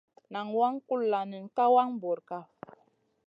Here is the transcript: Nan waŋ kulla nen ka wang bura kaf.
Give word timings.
Nan 0.31 0.47
waŋ 0.57 0.73
kulla 0.87 1.19
nen 1.31 1.45
ka 1.55 1.65
wang 1.73 1.91
bura 2.01 2.21
kaf. 2.29 2.47